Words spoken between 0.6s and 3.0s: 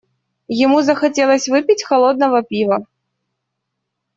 Ему захотелось выпить холодного пива.